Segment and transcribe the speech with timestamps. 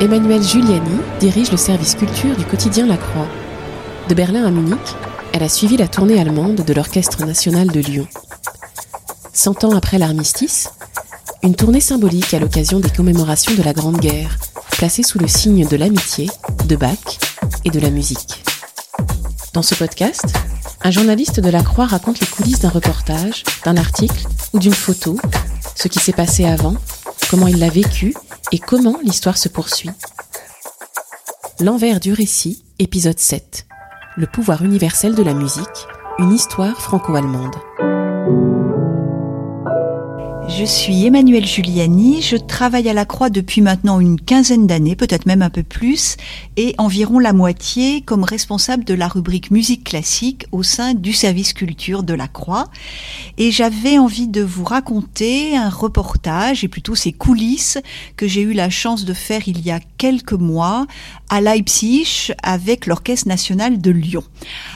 [0.00, 3.28] Emmanuelle Giuliani dirige le service culture du quotidien La Croix.
[4.08, 4.78] De Berlin à Munich,
[5.32, 8.06] elle a suivi la tournée allemande de l'Orchestre national de Lyon.
[9.32, 10.70] Cent ans après l'armistice,
[11.42, 14.38] une tournée symbolique à l'occasion des commémorations de la Grande Guerre,
[14.72, 16.30] placée sous le signe de l'amitié,
[16.66, 17.18] de Bach
[17.64, 18.42] et de la musique.
[19.52, 20.24] Dans ce podcast,
[20.82, 25.18] un journaliste de la Croix raconte les coulisses d'un reportage, d'un article ou d'une photo,
[25.74, 26.74] ce qui s'est passé avant,
[27.30, 28.12] comment il l'a vécu
[28.50, 29.90] et comment l'histoire se poursuit.
[31.60, 33.68] L'envers du récit, épisode 7.
[34.16, 35.86] Le pouvoir universel de la musique,
[36.18, 37.54] une histoire franco-allemande.
[40.60, 45.24] Je suis Emmanuelle Giuliani, je travaille à la Croix depuis maintenant une quinzaine d'années, peut-être
[45.24, 46.18] même un peu plus,
[46.58, 51.54] et environ la moitié comme responsable de la rubrique musique classique au sein du service
[51.54, 52.68] culture de la Croix.
[53.38, 57.78] Et j'avais envie de vous raconter un reportage, et plutôt ces coulisses,
[58.18, 60.86] que j'ai eu la chance de faire il y a quelques mois
[61.30, 64.24] à Leipzig avec l'Orchestre national de Lyon.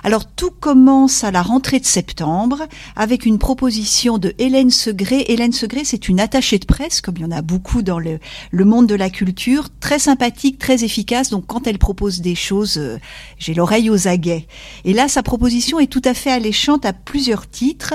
[0.02, 2.62] Alors tout commence à la rentrée de septembre
[2.96, 5.26] avec une proposition de Hélène Segré.
[5.28, 8.20] Hélène Segré, c'est une attachée de presse, comme il y en a beaucoup dans le,
[8.50, 11.31] le monde de la culture, très sympathique, très efficace.
[11.31, 12.98] Donc quand elle propose des choses, euh,
[13.39, 14.47] j'ai l'oreille aux aguets.
[14.84, 17.94] Et là, sa proposition est tout à fait alléchante à plusieurs titres.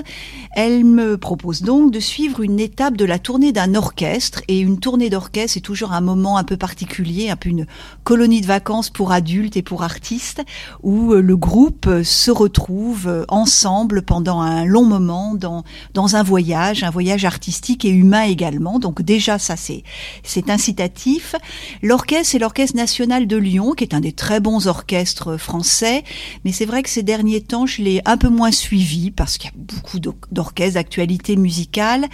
[0.56, 4.42] Elle me propose donc de suivre une étape de la tournée d'un orchestre.
[4.48, 7.68] Et une tournée d'orchestre, c'est toujours un moment un peu particulier, un peu une
[8.04, 10.42] colonie de vacances pour adultes et pour artistes,
[10.82, 16.24] où euh, le groupe euh, se retrouve ensemble pendant un long moment dans, dans un
[16.24, 18.80] voyage, un voyage artistique et humain également.
[18.80, 19.84] Donc déjà, ça c'est,
[20.50, 21.36] incitatif.
[21.82, 26.04] L'orchestre, c'est l'Orchestre national de Lyon, qui est un des très bons orchestres français.
[26.44, 29.50] Mais c'est vrai que ces derniers temps, je l'ai un peu moins suivi parce qu'il
[29.50, 32.08] y a beaucoup d'orchestres d'actualité musicale.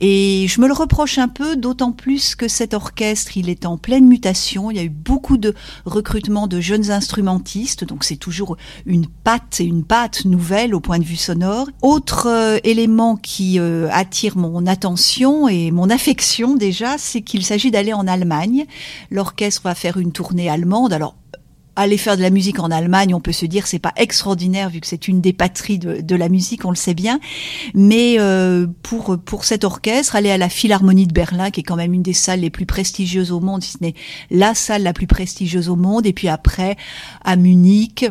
[0.00, 3.76] Et je me le reproche un peu, d'autant plus que cet orchestre, il est en
[3.76, 4.70] pleine mutation.
[4.70, 8.56] Il y a eu beaucoup de recrutement de jeunes instrumentistes, donc c'est toujours
[8.86, 11.68] une patte et une patte nouvelle au point de vue sonore.
[11.82, 14.89] Autre euh, élément qui euh, attire mon attention
[15.48, 18.66] et mon affection déjà, c'est qu'il s'agit d'aller en Allemagne.
[19.10, 20.92] L'orchestre va faire une tournée allemande.
[20.92, 21.16] Alors
[21.76, 24.80] aller faire de la musique en Allemagne, on peut se dire c'est pas extraordinaire vu
[24.80, 27.20] que c'est une des patries de, la musique, on le sait bien.
[27.74, 31.76] Mais euh, pour pour cet orchestre, aller à la Philharmonie de Berlin, qui est quand
[31.76, 33.94] même une des salles les plus prestigieuses au monde, si ce n'est
[34.30, 36.76] la salle la plus prestigieuse au monde, et puis après
[37.24, 38.06] à Munich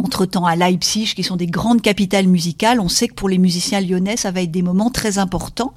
[0.00, 3.80] entre-temps à Leipzig, qui sont des grandes capitales musicales, on sait que pour les musiciens
[3.80, 5.72] lyonnais, ça va être des moments très importants.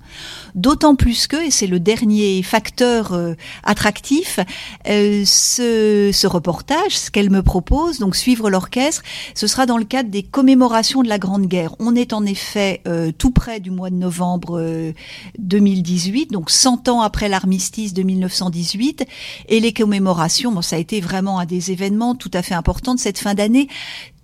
[0.55, 4.39] D'autant plus que, et c'est le dernier facteur euh, attractif,
[4.87, 9.03] euh, ce, ce, reportage, ce qu'elle me propose, donc suivre l'orchestre,
[9.35, 11.75] ce sera dans le cadre des commémorations de la Grande Guerre.
[11.79, 14.93] On est en effet euh, tout près du mois de novembre
[15.39, 19.05] 2018, donc 100 ans après l'armistice de 1918,
[19.49, 22.95] et les commémorations, bon, ça a été vraiment un des événements tout à fait importants
[22.95, 23.67] de cette fin d'année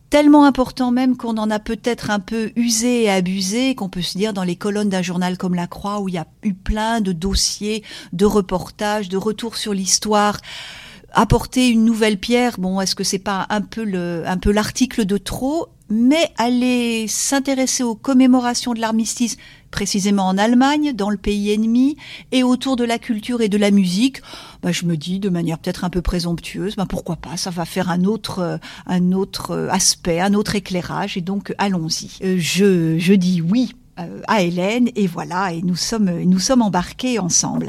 [0.09, 4.17] tellement important même qu'on en a peut-être un peu usé et abusé, qu'on peut se
[4.17, 7.01] dire dans les colonnes d'un journal comme La Croix, où il y a eu plein
[7.01, 7.83] de dossiers,
[8.13, 10.37] de reportages, de retours sur l'histoire
[11.11, 15.05] apporter une nouvelle pierre, bon, est-ce que c'est pas un peu le, un peu l'article
[15.05, 15.69] de trop?
[15.89, 19.37] Mais aller s'intéresser aux commémorations de l'armistice,
[19.71, 21.97] précisément en Allemagne, dans le pays ennemi,
[22.31, 24.21] et autour de la culture et de la musique,
[24.61, 27.65] bah, je me dis de manière peut-être un peu présomptueuse, bah, pourquoi pas, ça va
[27.65, 28.57] faire un autre, euh,
[28.87, 32.11] un autre euh, aspect, un autre éclairage, et donc allons-y.
[32.23, 33.73] Euh, je, je dis oui
[34.29, 37.67] à Hélène, et voilà, et nous sommes, nous sommes embarqués ensemble.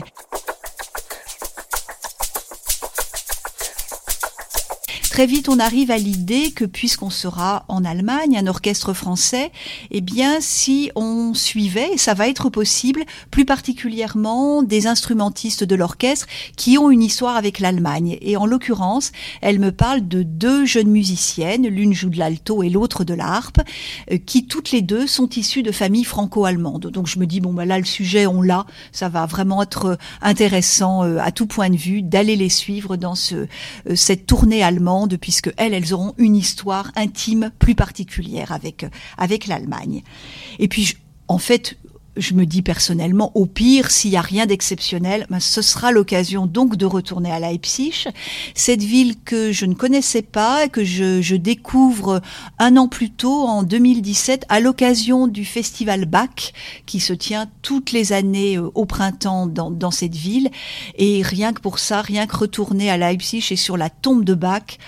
[5.20, 9.52] Très vite, on arrive à l'idée que puisqu'on sera en Allemagne, un orchestre français,
[9.90, 15.75] eh bien, si on suivait, et ça va être possible, plus particulièrement des instrumentistes de
[15.75, 16.26] l'orchestre
[16.56, 18.17] qui ont une histoire avec l'Allemagne.
[18.22, 19.12] Et en l'occurrence,
[19.43, 23.61] elle me parle de deux jeunes musiciennes, l'une joue de l'alto et l'autre de l'harpe,
[24.11, 26.87] euh, qui toutes les deux sont issues de familles franco-allemandes.
[26.87, 29.99] Donc je me dis, bon, bah là, le sujet, on l'a, ça va vraiment être
[30.23, 33.46] intéressant euh, à tout point de vue d'aller les suivre dans ce, euh,
[33.94, 38.87] cette tournée allemande puisque elles, elles auront une histoire intime plus particulière avec
[39.17, 40.03] avec l'Allemagne.
[40.59, 40.97] Et puis,
[41.29, 41.77] en fait,
[42.17, 46.47] je me dis personnellement, au pire, s'il n'y a rien d'exceptionnel, ben, ce sera l'occasion
[46.47, 48.09] donc de retourner à Leipzig,
[48.55, 52.21] cette ville que je ne connaissais pas, que je, je découvre
[52.59, 56.53] un an plus tôt, en 2017, à l'occasion du festival Bach,
[56.87, 60.51] qui se tient toutes les années euh, au printemps dans, dans cette ville.
[60.97, 64.35] Et rien que pour ça, rien que retourner à Leipzig et sur la tombe de
[64.35, 64.79] Bach,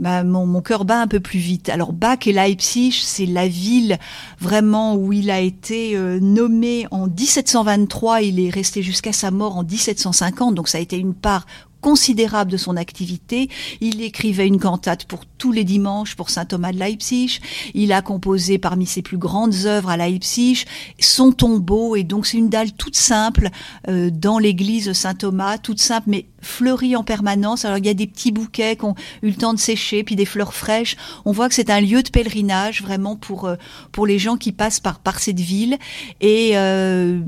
[0.00, 1.68] bah, mon, mon cœur bat un peu plus vite.
[1.68, 3.98] Alors Bach et Leipzig, c'est la ville
[4.40, 8.22] vraiment où il a été euh, nommé en 1723.
[8.22, 11.46] Il est resté jusqu'à sa mort en 1750, donc ça a été une part
[11.80, 13.48] considérable de son activité.
[13.80, 17.40] Il écrivait une cantate pour tous les dimanches pour saint Thomas de Leipzig.
[17.74, 20.64] Il a composé parmi ses plus grandes œuvres à Leipzig
[20.98, 23.48] son tombeau et donc c'est une dalle toute simple
[23.88, 27.64] euh, dans l'église Saint Thomas, toute simple mais fleurie en permanence.
[27.64, 30.16] Alors il y a des petits bouquets qui ont eu le temps de sécher, puis
[30.16, 30.96] des fleurs fraîches.
[31.24, 33.56] On voit que c'est un lieu de pèlerinage vraiment pour euh,
[33.92, 35.76] pour les gens qui passent par par cette ville
[36.20, 37.20] et euh,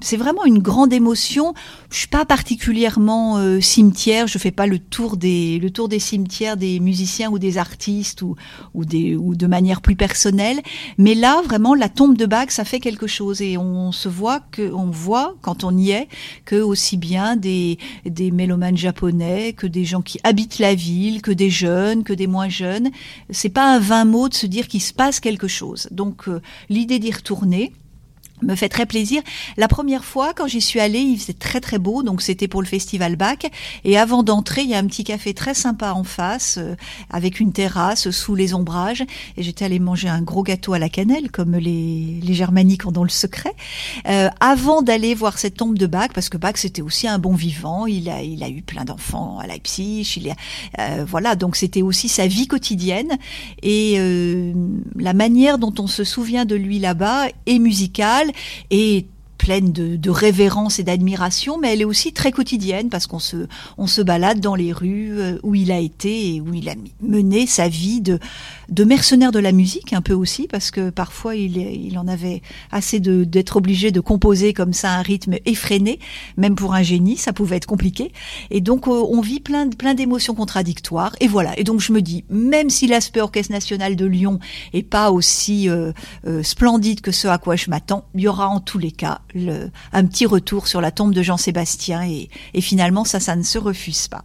[0.00, 1.54] c'est vraiment une grande émotion.
[1.90, 5.98] Je suis pas particulièrement euh, cimetière, je fais pas le tour des le tour des
[5.98, 8.36] cimetières des musiciens ou des artistes ou
[8.74, 10.60] ou des ou de manière plus personnelle,
[10.98, 14.40] mais là vraiment la tombe de Bach ça fait quelque chose et on se voit
[14.52, 16.08] que on voit quand on y est
[16.44, 21.30] que aussi bien des des mélomanes japonais, que des gens qui habitent la ville, que
[21.30, 22.90] des jeunes, que des moins jeunes.
[23.30, 25.88] C'est pas un vain mot de se dire qu'il se passe quelque chose.
[25.90, 27.72] Donc euh, l'idée d'y retourner,
[28.42, 29.22] me fait très plaisir.
[29.56, 32.62] La première fois, quand j'y suis allée, il faisait très très beau, donc c'était pour
[32.62, 33.38] le festival Bach.
[33.84, 36.76] Et avant d'entrer, il y a un petit café très sympa en face, euh,
[37.10, 39.02] avec une terrasse sous les ombrages.
[39.36, 42.92] Et j'étais allée manger un gros gâteau à la cannelle, comme les, les germaniques ont
[43.02, 43.54] le secret,
[44.08, 47.34] euh, avant d'aller voir cette tombe de Bach, parce que Bach c'était aussi un bon
[47.34, 47.86] vivant.
[47.86, 50.14] Il a, il a eu plein d'enfants à Leipzig.
[50.16, 50.34] Il a,
[50.78, 53.16] euh, voilà, donc c'était aussi sa vie quotidienne
[53.62, 54.52] et euh,
[54.96, 58.29] la manière dont on se souvient de lui là-bas est musicale
[58.70, 59.06] et
[59.40, 63.46] pleine de, de révérence et d'admiration, mais elle est aussi très quotidienne parce qu'on se,
[63.78, 66.74] on se balade dans les rues euh, où il a été et où il a
[67.00, 68.18] mené sa vie de,
[68.68, 72.42] de mercenaire de la musique un peu aussi parce que parfois il, il en avait
[72.70, 76.00] assez de, d'être obligé de composer comme ça un rythme effréné,
[76.36, 78.12] même pour un génie, ça pouvait être compliqué.
[78.50, 81.16] Et donc euh, on vit plein, plein d'émotions contradictoires.
[81.20, 81.58] Et voilà.
[81.58, 84.38] Et donc je me dis, même si l'aspect orchestre national de Lyon
[84.74, 85.92] est pas aussi euh,
[86.26, 89.22] euh, splendide que ce à quoi je m'attends, il y aura en tous les cas
[89.34, 94.08] un petit retour sur la tombe de Jean-Sébastien et, finalement ça, ça ne se refuse
[94.08, 94.24] pas.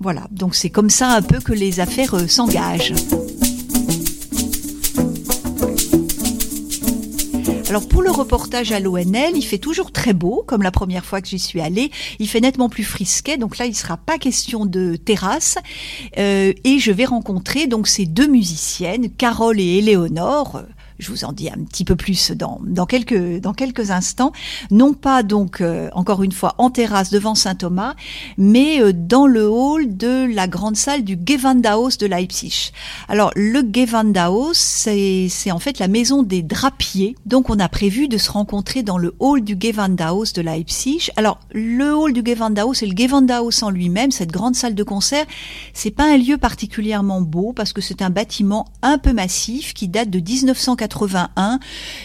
[0.00, 2.92] Voilà, donc c'est comme ça un peu que les affaires euh, s'engagent.
[7.74, 11.20] Alors pour le reportage à l'ONL, il fait toujours très beau, comme la première fois
[11.20, 11.90] que j'y suis allée.
[12.20, 15.58] Il fait nettement plus frisquet, donc là il sera pas question de terrasse.
[16.18, 20.62] Euh, et je vais rencontrer donc ces deux musiciennes, Carole et Éléonore.
[20.98, 24.32] Je vous en dis un petit peu plus dans, dans, quelques, dans quelques instants.
[24.70, 27.94] Non pas donc, euh, encore une fois, en terrasse devant Saint-Thomas,
[28.38, 32.70] mais euh, dans le hall de la grande salle du Gewandhaus de Leipzig.
[33.08, 37.16] Alors, le Gewandhaus, c'est en fait la maison des drapiers.
[37.26, 41.10] Donc, on a prévu de se rencontrer dans le hall du Gewandhaus de Leipzig.
[41.16, 45.26] Alors, le hall du Gewandhaus et le Gewandhaus en lui-même, cette grande salle de concert,
[45.72, 49.88] c'est pas un lieu particulièrement beau parce que c'est un bâtiment un peu massif qui
[49.88, 50.20] date de
[50.84, 51.58] 1981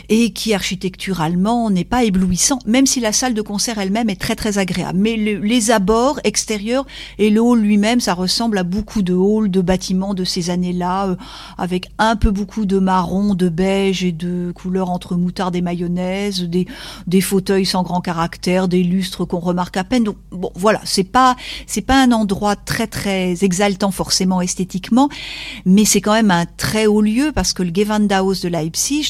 [0.09, 4.35] et qui architecturalement n'est pas éblouissant, même si la salle de concert elle-même est très
[4.35, 4.99] très agréable.
[4.99, 6.85] Mais le- les abords extérieurs
[7.17, 11.07] et le hall lui-même, ça ressemble à beaucoup de halls de bâtiments de ces années-là,
[11.07, 11.15] euh,
[11.57, 16.43] avec un peu beaucoup de marron, de beige et de couleurs entre moutarde et mayonnaise,
[16.43, 16.65] des,
[17.21, 20.03] fauteuils sans grand caractère, des lustres qu'on remarque à peine.
[20.05, 21.35] Donc bon, voilà, c'est pas
[21.67, 25.09] c'est pas un endroit très très exaltant forcément esthétiquement,
[25.65, 28.47] mais c'est quand même un très haut lieu parce que le Gewandhaus de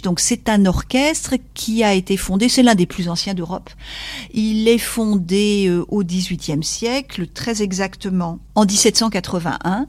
[0.02, 3.70] Donc c'est un orchestre qui a été fondé, c'est l'un des plus anciens d'Europe.
[4.34, 9.88] Il est fondé euh, au XVIIIe siècle, très exactement en 1781,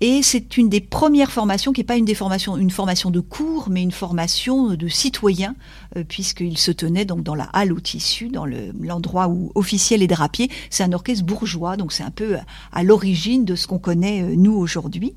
[0.00, 3.18] et c'est une des premières formations qui n'est pas une des formations, une formation de
[3.18, 5.56] cours, mais une formation de citoyens,
[5.96, 9.96] euh, puisqu'il se tenait donc dans la halle au tissu, dans le- l'endroit où officiaient
[9.96, 10.48] les drapiers.
[10.70, 12.36] C'est un orchestre bourgeois, donc c'est un peu
[12.72, 15.14] à l'origine de ce qu'on connaît euh, nous aujourd'hui.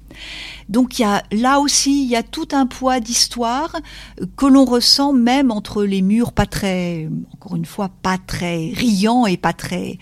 [0.68, 3.76] Donc il y a là aussi il y a tout un poids d'histoire
[4.20, 8.72] euh, que l'on ressent même entre les murs pas très encore une fois pas très
[8.74, 10.00] riants et pas très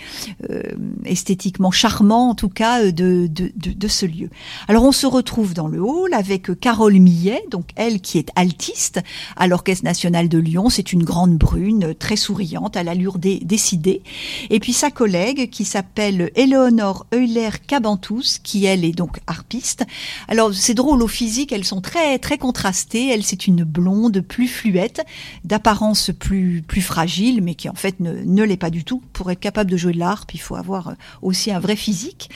[0.50, 0.62] euh,
[1.04, 4.30] esthétiquement charmants en tout cas euh, de, de, de, de ce lieu.
[4.68, 9.02] Alors on se retrouve dans le hall avec Carole Millet, donc elle qui est altiste
[9.36, 14.02] à l'Orchestre national de Lyon, c'est une grande brune très souriante à l'allure dé- décidée
[14.50, 19.84] et puis sa collègue qui s'appelle Éléonore Euler-Cabantous qui elle est donc harpiste.
[20.28, 24.22] Alors c'est drôle au physique, elles sont très très contrastées, elle c'est une blonde blonde,
[24.22, 25.06] plus fluette,
[25.44, 29.02] d'apparence plus plus fragile, mais qui en fait ne, ne l'est pas du tout.
[29.12, 32.30] Pour être capable de jouer de l'harpe, il faut avoir aussi un vrai physique.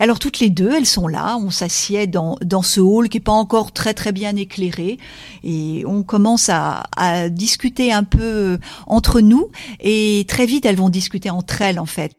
[0.00, 1.36] Alors toutes les deux, elles sont là.
[1.38, 4.98] On s'assied dans dans ce hall qui est pas encore très très bien éclairé,
[5.42, 9.48] et on commence à, à discuter un peu entre nous.
[9.80, 12.16] Et très vite, elles vont discuter entre elles en fait.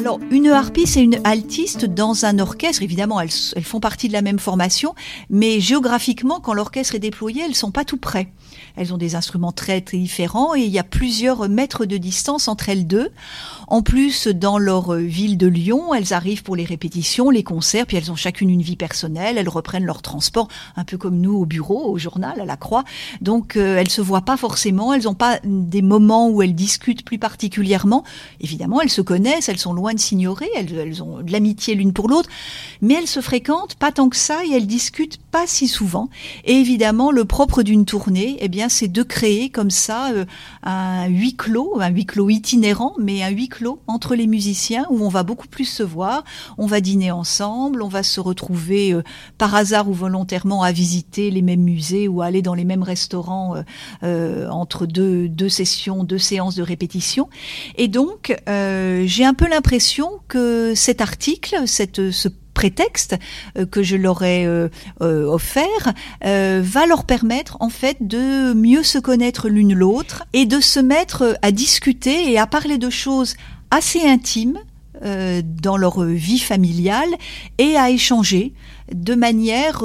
[0.00, 3.30] Alors, une harpiste et une altiste dans un orchestre, évidemment, elles,
[3.62, 4.94] font partie de la même formation,
[5.28, 8.32] mais géographiquement, quand l'orchestre est déployé, elles sont pas tout près.
[8.76, 12.48] Elles ont des instruments très, très différents et il y a plusieurs mètres de distance
[12.48, 13.10] entre elles deux.
[13.68, 17.98] En plus, dans leur ville de Lyon, elles arrivent pour les répétitions, les concerts, puis
[17.98, 21.44] elles ont chacune une vie personnelle, elles reprennent leur transport, un peu comme nous au
[21.44, 22.84] bureau, au journal, à la croix.
[23.20, 27.04] Donc, euh, elles se voient pas forcément, elles n'ont pas des moments où elles discutent
[27.04, 28.02] plus particulièrement.
[28.40, 32.08] Évidemment, elles se connaissent, elles sont loin de s'ignorer, elles, ont de l'amitié l'une pour
[32.08, 32.28] l'autre,
[32.82, 36.08] mais elles se fréquentent pas tant que ça et elles discutent pas si souvent.
[36.44, 40.24] Et évidemment, le propre d'une tournée, eh bien, c'est de créer comme ça euh,
[40.62, 45.04] un huis clos, un huis clos itinérant, mais un huis clos entre les musiciens où
[45.04, 46.24] on va beaucoup plus se voir,
[46.58, 49.02] on va dîner ensemble, on va se retrouver euh,
[49.38, 52.82] par hasard ou volontairement à visiter les mêmes musées ou à aller dans les mêmes
[52.82, 53.54] restaurants
[54.02, 57.28] euh, entre deux, deux sessions, deux séances de répétition.
[57.76, 59.79] Et donc, j'ai un peu l'impression
[60.28, 62.28] que cet article, cette, ce
[62.60, 63.16] prétexte
[63.56, 64.68] euh, que je leur ai euh,
[65.00, 70.60] euh, offert va leur permettre en fait de mieux se connaître l'une l'autre et de
[70.60, 73.34] se mettre à discuter et à parler de choses
[73.70, 74.58] assez intimes
[75.02, 77.08] dans leur vie familiale
[77.56, 78.52] et à échanger
[78.92, 79.82] de manière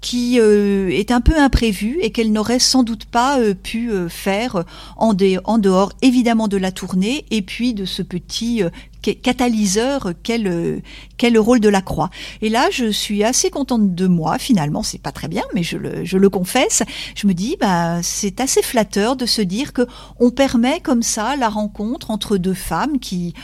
[0.00, 4.64] qui est un peu imprévue et qu'elle n'aurait sans doute pas pu faire
[4.96, 5.14] en,
[5.44, 8.62] en, dehors évidemment de la tournée et puis de ce petit
[9.00, 10.82] catalyseur qu'est le
[11.38, 12.10] rôle de la croix.
[12.42, 15.76] Et là, je suis assez contente de moi, finalement, c'est pas très bien, mais je
[15.76, 16.82] le, je le confesse.
[17.14, 19.86] Je me dis, bah, c'est assez flatteur de se dire que
[20.18, 23.34] on permet comme ça la rencontre entre deux femmes qui,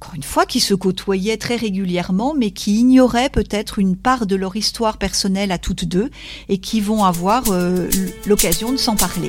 [0.00, 4.36] encore une fois, qui se côtoyaient très régulièrement, mais qui ignoraient peut-être une part de
[4.36, 6.10] leur histoire personnelle à toutes deux
[6.48, 7.88] et qui vont avoir euh,
[8.24, 9.28] l'occasion de s'en parler.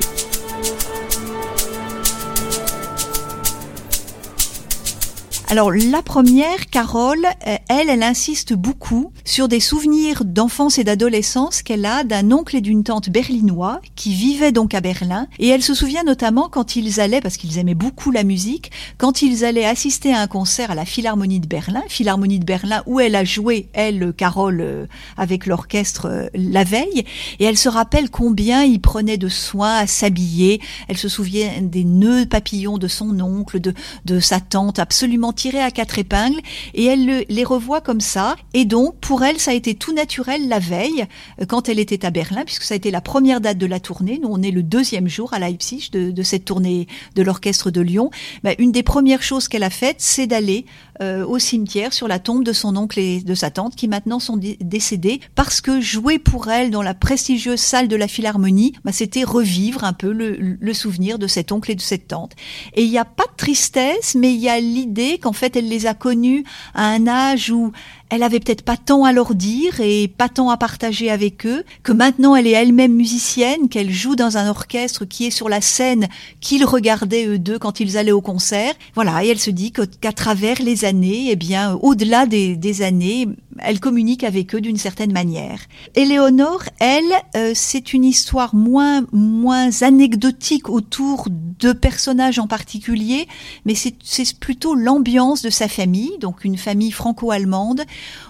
[5.50, 11.62] Alors la première, Carole, euh, elle, elle insiste beaucoup sur des souvenirs d'enfance et d'adolescence
[11.62, 15.26] qu'elle a d'un oncle et d'une tante berlinois qui vivaient donc à Berlin.
[15.40, 19.22] Et elle se souvient notamment quand ils allaient, parce qu'ils aimaient beaucoup la musique, quand
[19.22, 23.00] ils allaient assister à un concert à la Philharmonie de Berlin, Philharmonie de Berlin où
[23.00, 27.02] elle a joué, elle, Carole, euh, avec l'orchestre euh, la veille.
[27.40, 30.60] Et elle se rappelle combien il prenait de soin à s'habiller.
[30.86, 35.62] Elle se souvient des nœuds papillons de son oncle, de, de sa tante, absolument tirés
[35.62, 36.40] à quatre épingles
[36.74, 38.36] et elle les revoit comme ça.
[38.52, 41.06] Et donc, pour elle, ça a été tout naturel la veille,
[41.40, 43.80] euh, quand elle était à Berlin, puisque ça a été la première date de la
[43.80, 44.20] tournée.
[44.22, 48.10] Nous, on est le deuxième jour à Leipzig de, cette tournée de l'orchestre de Lyon.
[48.44, 50.66] Ben, une des premières choses qu'elle a faites, c'est d'aller
[51.00, 54.18] euh, au cimetière sur la tombe de son oncle et de sa tante qui maintenant
[54.18, 58.92] sont décédés parce que jouer pour elle dans la prestigieuse salle de la Philharmonie, bah,
[58.92, 62.32] c'était revivre un peu le, souvenir de cet oncle et de cette tante.
[62.74, 65.68] Et il n'y a pas de tristesse, mais il y a l'idée qu'en fait elle
[65.68, 66.42] les a connus
[66.74, 67.70] à un âge où
[68.10, 71.64] elle avait peut-être pas tant à leur dire et pas tant à partager avec eux,
[71.82, 75.60] que maintenant elle est elle-même musicienne, qu'elle joue dans un orchestre qui est sur la
[75.60, 76.08] scène
[76.40, 78.74] qu'ils regardaient eux deux quand ils allaient au concert.
[78.94, 83.78] Voilà, et elle se dit qu'à travers les années, eh bien, au-delà des, années, elle
[83.78, 85.60] communique avec eux d'une certaine manière.
[85.94, 93.28] Éléonore, elle, euh, c'est une histoire moins moins anecdotique autour de personnages en particulier,
[93.64, 97.82] mais c'est plutôt l'ambiance de sa famille, donc une famille franco-allemande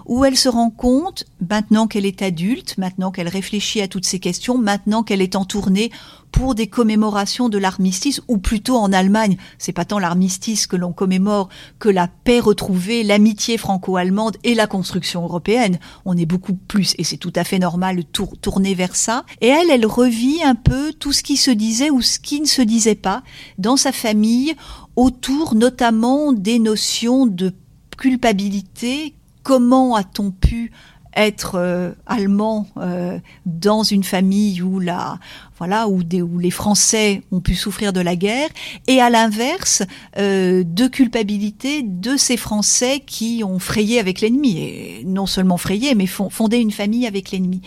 [0.07, 4.19] où elle se rend compte, maintenant qu'elle est adulte, maintenant qu'elle réfléchit à toutes ces
[4.19, 5.91] questions, maintenant qu'elle est en tournée
[6.33, 10.93] pour des commémorations de l'armistice, ou plutôt en Allemagne, c'est pas tant l'armistice que l'on
[10.93, 11.49] commémore
[11.79, 15.79] que la paix retrouvée, l'amitié franco-allemande et la construction européenne.
[16.05, 19.25] On est beaucoup plus, et c'est tout à fait normal, de tourner vers ça.
[19.41, 22.47] Et elle, elle revit un peu tout ce qui se disait ou ce qui ne
[22.47, 23.23] se disait pas
[23.59, 24.55] dans sa famille,
[24.97, 27.53] autour notamment des notions de
[27.97, 30.73] culpabilité comment a-t-on pu
[31.15, 35.19] être euh, allemand euh, dans une famille où la
[35.59, 38.49] voilà où, des, où les Français ont pu souffrir de la guerre
[38.87, 39.83] et à l'inverse
[40.19, 45.95] euh, de culpabilité de ces Français qui ont frayé avec l'ennemi et non seulement frayé
[45.95, 47.61] mais fondé une famille avec l'ennemi.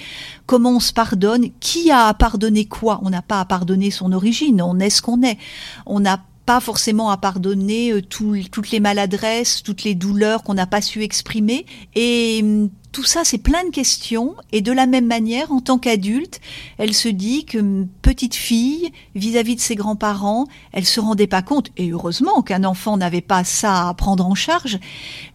[0.45, 1.49] Comment on se pardonne?
[1.59, 2.99] Qui a à pardonner quoi?
[3.03, 4.61] On n'a pas à pardonner son origine.
[4.61, 5.37] On est ce qu'on est.
[5.85, 10.67] On n'a pas forcément à pardonner euh, toutes les maladresses, toutes les douleurs qu'on n'a
[10.67, 11.65] pas su exprimer.
[11.95, 14.35] Et hum, tout ça, c'est plein de questions.
[14.51, 16.41] Et de la même manière, en tant qu'adulte,
[16.77, 21.41] elle se dit que hum, petite fille, vis-à-vis de ses grands-parents, elle se rendait pas
[21.41, 24.79] compte, et heureusement qu'un enfant n'avait pas ça à prendre en charge,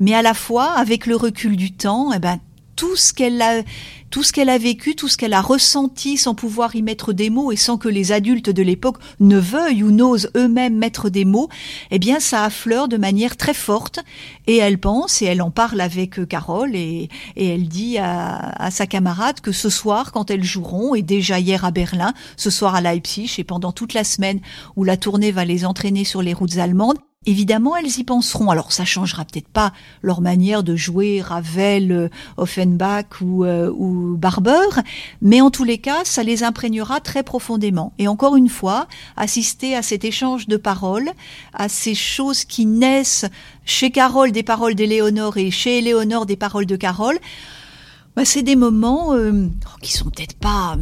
[0.01, 2.39] mais à la fois, avec le recul du temps, eh ben,
[2.77, 3.63] tout ce qu'elle a,
[4.11, 7.31] tout ce qu'elle a vécu, tout ce qu'elle a ressenti sans pouvoir y mettre des
[7.31, 11.25] mots et sans que les adultes de l'époque ne veuillent ou n'osent eux-mêmes mettre des
[11.25, 11.49] mots,
[11.91, 14.01] eh bien, ça affleure de manière très forte.
[14.47, 19.41] Et elle pense et elle en parle avec Carole et, elle dit à, sa camarade
[19.41, 23.35] que ce soir, quand elles joueront, et déjà hier à Berlin, ce soir à Leipzig
[23.39, 24.41] et pendant toute la semaine
[24.77, 28.49] où la tournée va les entraîner sur les routes allemandes, Évidemment, elles y penseront.
[28.49, 29.73] Alors, ça changera peut-être pas
[30.03, 34.83] leur manière de jouer Ravel, euh, Offenbach ou, euh, ou Barber,
[35.21, 37.93] mais en tous les cas, ça les imprégnera très profondément.
[37.99, 41.11] Et encore une fois, assister à cet échange de paroles,
[41.53, 43.27] à ces choses qui naissent
[43.65, 47.19] chez Carole des paroles d'Éléonore et chez Éléonore des paroles de Carole,
[48.19, 49.49] bah, c'est des moments euh,
[49.83, 50.77] qui sont peut-être pas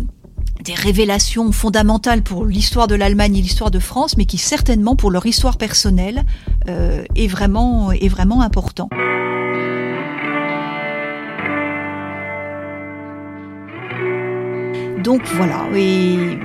[0.63, 5.11] des révélations fondamentales pour l'histoire de l'Allemagne et l'histoire de France, mais qui certainement pour
[5.11, 6.25] leur histoire personnelle
[6.69, 8.89] euh, est vraiment est vraiment important.
[15.03, 16.37] Donc voilà, et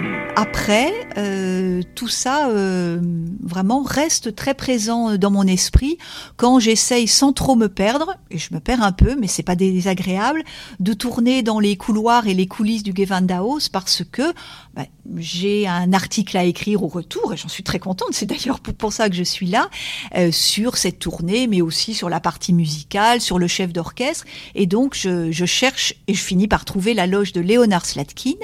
[0.41, 3.00] après, euh, tout ça euh,
[3.43, 6.00] vraiment reste très présent dans mon esprit.
[6.36, 9.55] Quand j'essaye sans trop me perdre, et je me perds un peu, mais c'est pas
[9.55, 10.41] désagréable,
[10.79, 14.33] de tourner dans les couloirs et les coulisses du Gewandhaus parce que
[14.74, 14.86] bah,
[15.17, 18.93] j'ai un article à écrire au retour, et j'en suis très contente, c'est d'ailleurs pour,
[18.93, 19.69] ça que je suis là,
[20.15, 24.65] euh, sur cette tournée, mais aussi sur la partie musicale, sur le chef d'orchestre, et
[24.67, 28.36] donc je, cherche, et je finis par trouver la loge de Leonard Slatkin,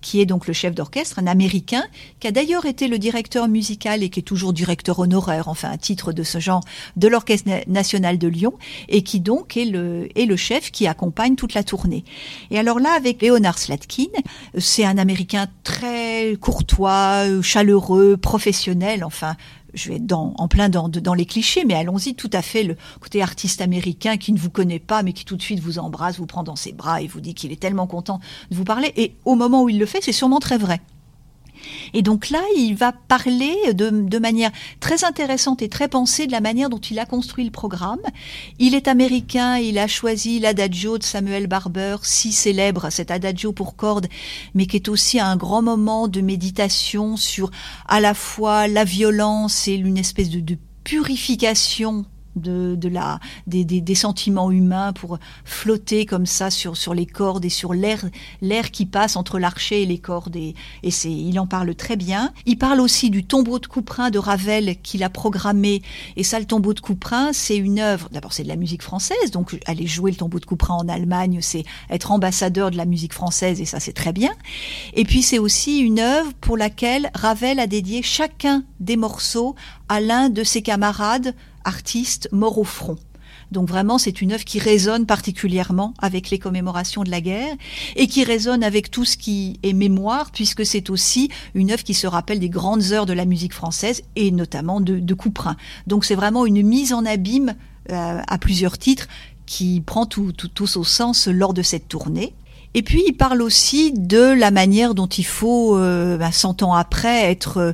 [0.00, 1.84] qui est donc le chef d'orchestre, un américain,
[2.18, 5.76] qui a d'ailleurs été le directeur musical et qui est toujours directeur honoraire, enfin un
[5.76, 6.62] titre de ce genre,
[6.96, 8.54] de l'Orchestre national de Lyon,
[8.88, 12.04] et qui donc est le, chef qui accompagne toute la tournée.
[12.50, 14.12] Et alors là, avec Leonard Slatkin,
[14.56, 19.36] c'est un américain très courtois, chaleureux, professionnel, enfin
[19.74, 22.76] je vais être dans, en plein dans les clichés, mais allons-y tout à fait le
[23.00, 26.18] côté artiste américain qui ne vous connaît pas, mais qui tout de suite vous embrasse,
[26.18, 28.18] vous prend dans ses bras et vous dit qu'il est tellement content
[28.50, 28.92] de vous parler.
[28.96, 30.80] Et au moment où il le fait, c'est sûrement très vrai.
[31.94, 34.50] Et donc là, il va parler de, manière
[34.80, 38.00] très intéressante et très pensée de la manière dont il a construit le programme.
[38.58, 43.76] Il est américain, il a choisi l'adagio de Samuel Barber, si célèbre, cet adagio pour
[43.76, 44.08] cordes,
[44.54, 47.50] mais qui est aussi un grand moment de méditation sur
[47.88, 52.04] à la fois la violence et une espèce de purification
[52.36, 57.44] de, la, des, des, des, sentiments humains pour flotter comme ça sur, sur les cordes
[57.44, 58.04] et sur l'air,
[58.40, 60.36] l'air qui passe entre l'archer et les cordes.
[60.36, 62.32] Et, et c'est, il en parle très bien.
[62.44, 65.82] Il parle aussi du tombeau de Couperin de Ravel qu'il a programmé.
[66.16, 68.08] Et ça, le tombeau de Couperin, c'est une œuvre.
[68.12, 69.30] D'abord, c'est de la musique française.
[69.32, 73.12] Donc, aller jouer le tombeau de Couperin en Allemagne, c'est être ambassadeur de la musique
[73.12, 73.60] française.
[73.60, 74.32] Et ça, c'est très bien.
[74.94, 79.54] Et puis, c'est aussi une œuvre pour laquelle Ravel a dédié chacun des morceaux
[79.88, 81.34] à l'un de ses camarades
[81.66, 82.96] artiste mort au front.
[83.52, 87.54] Donc vraiment, c'est une œuvre qui résonne particulièrement avec les commémorations de la guerre
[87.94, 91.94] et qui résonne avec tout ce qui est mémoire, puisque c'est aussi une œuvre qui
[91.94, 95.56] se rappelle des grandes heures de la musique française et notamment de, de Couperin.
[95.86, 97.54] Donc c'est vraiment une mise en abîme
[97.90, 99.06] euh, à plusieurs titres
[99.46, 102.34] qui prend tout, tout, tout au sens lors de cette tournée.
[102.74, 106.74] Et puis il parle aussi de la manière dont il faut, euh, ben, 100 ans
[106.74, 107.58] après, être...
[107.58, 107.72] Euh,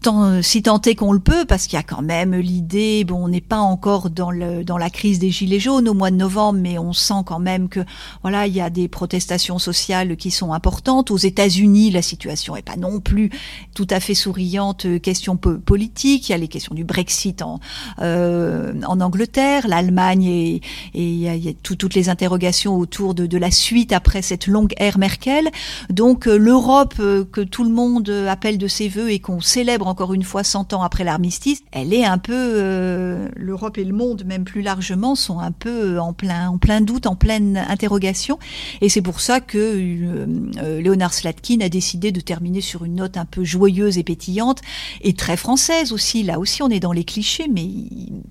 [0.00, 3.24] tant, si tant est qu'on le peut, parce qu'il y a quand même l'idée, bon,
[3.24, 6.16] on n'est pas encore dans, le, dans la crise des gilets jaunes au mois de
[6.16, 7.80] novembre, mais on sent quand même que,
[8.22, 11.10] voilà, il y a des protestations sociales qui sont importantes.
[11.10, 13.30] Aux États-Unis, la situation est pas non plus
[13.74, 14.86] tout à fait souriante.
[14.86, 17.58] Euh, question politique, il y a les questions du Brexit en,
[18.00, 20.62] euh, en Angleterre, l'Allemagne et, et
[20.94, 24.22] il y a, il y a toutes les interrogations autour de, de la suite après
[24.22, 25.48] cette longue ère Merkel.
[25.90, 29.71] Donc euh, l'Europe euh, que tout le monde appelle de ses voeux et qu'on célèbre
[29.80, 33.94] encore une fois 100 ans après l'armistice, elle est un peu euh, l'Europe et le
[33.94, 38.38] monde même plus largement sont un peu en plein en plein doute, en pleine interrogation
[38.80, 40.26] et c'est pour ça que euh,
[40.62, 44.60] euh, Léonard Slatkin a décidé de terminer sur une note un peu joyeuse et pétillante
[45.00, 46.22] et très française aussi.
[46.22, 47.66] Là aussi on est dans les clichés mais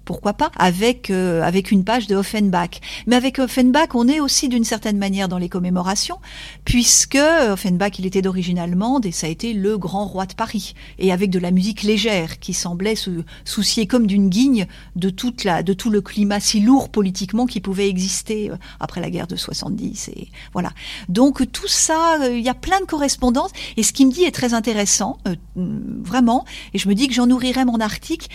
[0.06, 2.80] pourquoi pas avec avec une page de Offenbach.
[3.08, 6.18] Mais avec Offenbach, on est aussi d'une certaine manière dans les commémorations
[6.66, 7.18] puisque
[7.50, 11.12] Offenbach il était d'origine allemande et ça a été le grand roi de Paris et
[11.12, 15.64] avec de la musique légère, qui semblait se soucier comme d'une guigne de toute la,
[15.64, 19.36] de tout le climat si lourd politiquement qui pouvait exister euh, après la guerre de
[19.36, 20.72] 70 et voilà.
[21.10, 24.24] Donc tout ça, euh, il y a plein de correspondances et ce qui me dit
[24.24, 26.46] est très intéressant, euh, vraiment.
[26.74, 28.28] Et je me dis que j'en nourrirai mon article.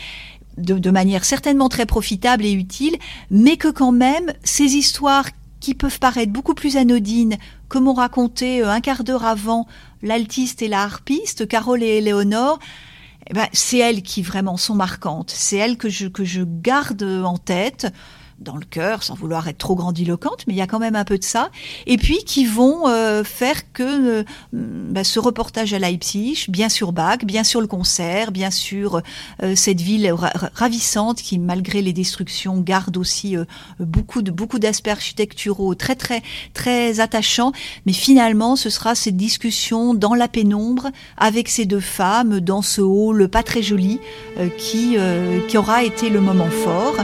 [0.57, 2.97] De, manière certainement très profitable et utile,
[3.31, 5.27] mais que quand même ces histoires
[5.67, 9.67] qui peuvent paraître beaucoup plus anodines, comme on racontait un quart d'heure avant
[10.01, 12.61] l'altiste et la harpiste, Carole et Éléonore,
[13.29, 15.33] eh ben, c'est elles qui vraiment sont marquantes.
[15.33, 17.93] C'est elles que je, que je garde en tête
[18.39, 21.05] dans le cœur, sans vouloir être trop grandiloquente, mais il y a quand même un
[21.05, 21.51] peu de ça.
[21.87, 26.93] Et puis qui vont euh, faire que euh, bah, ce reportage à Leipzig, bien sûr
[26.93, 29.01] Bach, bien sûr le concert, bien sûr
[29.43, 30.13] euh, cette ville
[30.55, 33.37] ravissante qui, malgré les destructions, garde aussi
[33.81, 36.23] beaucoup de beaucoup d'aspects architecturaux très très
[36.53, 37.53] très attachants.
[37.87, 42.81] Mais finalement, ce sera cette discussion dans la pénombre avec ces deux femmes dans ce
[42.81, 44.01] hall pas très joli
[44.59, 44.97] qui
[45.49, 46.97] qui aura été le moment fort.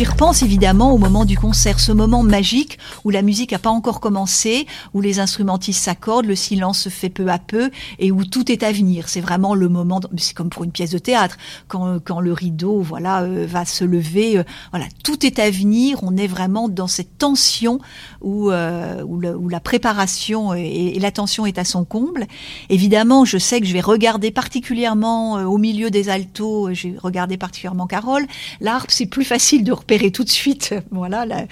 [0.00, 3.68] J'y repense évidemment au moment du concert, ce moment magique où la musique n'a pas
[3.68, 8.24] encore commencé, où les instrumentistes s'accordent, le silence se fait peu à peu et où
[8.24, 9.10] tout est à venir.
[9.10, 11.36] C'est vraiment le moment, c'est comme pour une pièce de théâtre,
[11.68, 15.98] quand, quand le rideau voilà euh, va se lever, euh, voilà tout est à venir.
[16.02, 17.78] On est vraiment dans cette tension
[18.22, 22.26] où euh, où, la préparation et, et, la tension est à son comble.
[22.70, 27.86] Évidemment, je sais que je vais regarder particulièrement au milieu des altos, j'ai regardé particulièrement
[27.86, 28.26] Carole.
[28.62, 29.74] L'harpe, c'est plus facile de
[30.10, 31.46] tout de suite, voilà, là,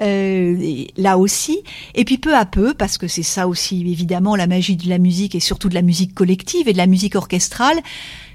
[0.00, 1.60] euh, là aussi.
[1.94, 4.98] Et puis peu à peu, parce que c'est ça aussi évidemment la magie de la
[4.98, 7.80] musique et surtout de la musique collective et de la musique orchestrale,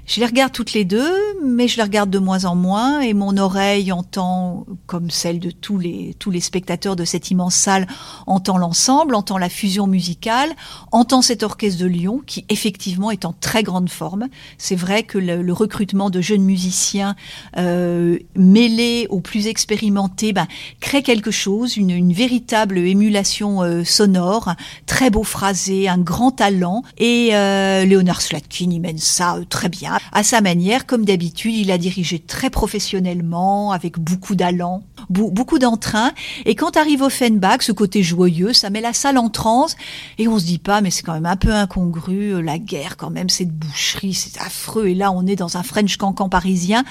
[0.08, 1.12] je les regarde toutes les deux,
[1.44, 5.50] mais je les regarde de moins en moins et mon oreille entend, comme celle de
[5.50, 7.86] tous les, tous les spectateurs de cette immense salle,
[8.26, 10.48] entend l'ensemble, entend la fusion musicale,
[10.92, 14.28] entend cet orchestre de Lyon qui effectivement est en très grande forme.
[14.56, 17.14] C'est vrai que le, le, recrutement de jeunes musiciens
[17.58, 20.46] euh, mêlés aux plus expérimentés ben,
[20.80, 24.54] crée quelque chose, une, une véritable émulation euh, sonore,
[24.86, 29.68] très beau phrasé, un grand talent et euh, Léonard Slatkin y mène ça euh, très
[29.68, 35.58] bien à sa manière, comme d'habitude, il a dirigé très professionnellement, avec beaucoup d'allant, beaucoup
[35.58, 36.12] d'entrain.
[36.44, 39.76] Et quand arrive Offenbach, ce côté joyeux, ça met la salle en transe.
[40.18, 42.96] Et on se dit pas, mais c'est quand même un peu incongru, euh, la guerre
[42.96, 44.88] quand même, cette boucherie, c'est affreux.
[44.88, 46.84] Et là, on est dans un French cancan parisien.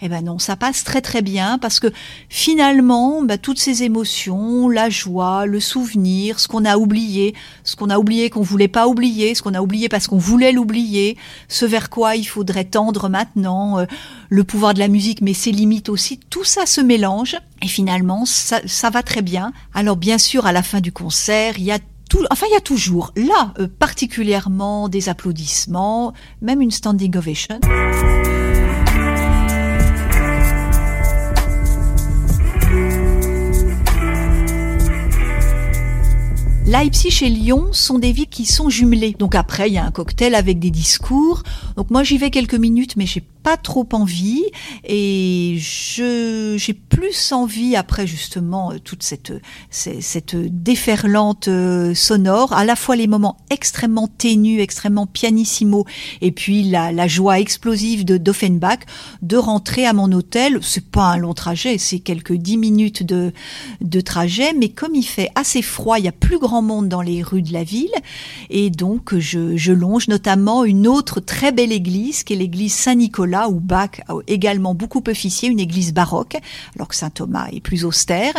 [0.00, 1.86] Eh ben non, ça passe très très bien parce que
[2.28, 7.88] finalement, bah, toutes ces émotions, la joie, le souvenir, ce qu'on a oublié, ce qu'on
[7.88, 11.16] a oublié qu'on voulait pas oublier, ce qu'on a oublié parce qu'on voulait l'oublier,
[11.48, 13.86] ce vers quoi il faudrait tendre maintenant, euh,
[14.32, 18.24] le pouvoir de la musique, mais ses limites aussi, tout ça se mélange et finalement
[18.24, 19.52] ça, va très bien.
[19.74, 22.56] Alors bien sûr, à la fin du concert, il y a tout, enfin, il y
[22.56, 27.60] a toujours, là, euh, particulièrement des applaudissements, même une standing ovation.
[36.72, 39.14] Leipzig et Lyon sont des villes qui sont jumelées.
[39.18, 41.42] Donc après, il y a un cocktail avec des discours.
[41.76, 44.44] Donc moi, j'y vais quelques minutes, mais j'ai pas trop envie
[44.84, 49.32] et je j'ai plus envie après justement euh, toute cette
[49.70, 55.84] cette déferlante euh, sonore à la fois les moments extrêmement ténus extrêmement pianissimo
[56.20, 58.80] et puis la, la joie explosive de d'Offenbach
[59.22, 60.58] de rentrer à mon hôtel.
[60.62, 63.32] C'est pas un long trajet c'est quelques dix minutes de
[63.80, 67.02] de trajet mais comme il fait assez froid il y a plus grand monde dans
[67.02, 67.90] les rues de la ville
[68.50, 73.31] et donc je je longe notamment une autre très belle église qui est l'église Saint-Nicolas
[73.32, 76.36] là où Bach a également beaucoup officié, une église baroque,
[76.76, 78.34] alors que saint Thomas est plus austère.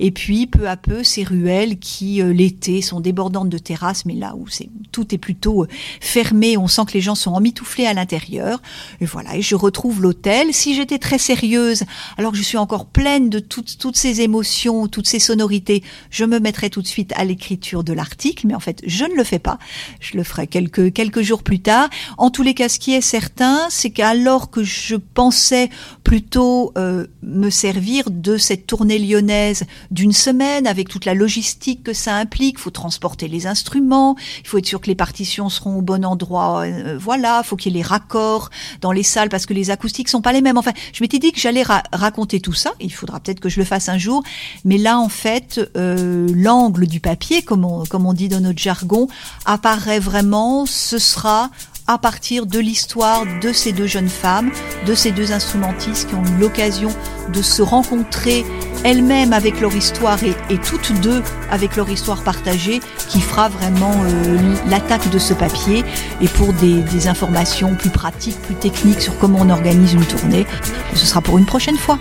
[0.00, 4.14] Et puis peu à peu ces ruelles qui euh, l'été sont débordantes de terrasses, mais
[4.14, 5.68] là où c'est tout est plutôt euh,
[6.00, 8.62] fermé, on sent que les gens sont emmitouflés à l'intérieur.
[9.02, 10.54] Et voilà, et je retrouve l'hôtel.
[10.54, 11.84] Si j'étais très sérieuse,
[12.16, 16.24] alors que je suis encore pleine de toutes toutes ces émotions, toutes ces sonorités, je
[16.24, 19.24] me mettrais tout de suite à l'écriture de l'article, mais en fait je ne le
[19.24, 19.58] fais pas.
[20.00, 21.90] Je le ferai quelques quelques jours plus tard.
[22.16, 25.68] En tous les cas, ce qui est certain, c'est qu'alors que je pensais
[26.04, 31.92] plutôt euh, me servir de cette tournée lyonnaise d'une semaine avec toute la logistique que
[31.92, 32.56] ça implique.
[32.58, 36.04] Il faut transporter les instruments, il faut être sûr que les partitions seront au bon
[36.04, 36.62] endroit.
[36.64, 40.08] Euh, voilà, faut qu'il y ait les raccords dans les salles parce que les acoustiques
[40.08, 40.58] sont pas les mêmes.
[40.58, 42.72] Enfin, je m'étais dit que j'allais raconter tout ça.
[42.80, 44.22] Il faudra peut-être que je le fasse un jour.
[44.64, 48.58] Mais là, en fait, euh, l'angle du papier, comme on, comme on dit dans notre
[48.58, 49.08] jargon,
[49.44, 50.66] apparaît vraiment.
[50.66, 51.50] Ce sera
[51.88, 54.50] à partir de l'histoire de ces deux jeunes femmes,
[54.86, 56.90] de ces deux instrumentistes qui ont eu l'occasion
[57.32, 58.44] de se rencontrer
[58.84, 64.54] elles-mêmes avec leur histoire et, toutes deux avec leur histoire partagée, qui fera vraiment euh,
[64.68, 65.82] l'attaque de ce papier.
[66.20, 70.46] Et pour des, des informations plus pratiques, plus techniques sur comment on organise une tournée,
[70.94, 71.98] ce sera pour une prochaine fois.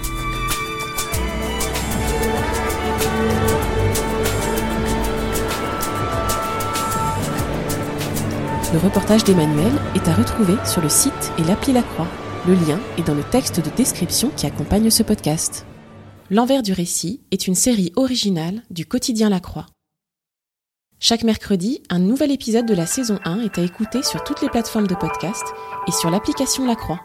[8.78, 12.08] Le reportage d'Emmanuel est à retrouver sur le site et l'appli La Croix.
[12.48, 15.66] Le lien est dans le texte de description qui accompagne ce podcast.
[16.30, 19.66] L'envers du récit est une série originale du quotidien La Croix.
[21.00, 24.50] Chaque mercredi, un nouvel épisode de la saison 1 est à écouter sur toutes les
[24.50, 25.46] plateformes de podcast
[25.88, 27.00] et sur l'application La Croix.